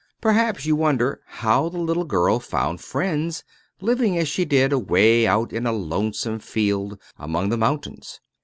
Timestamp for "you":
0.65-0.75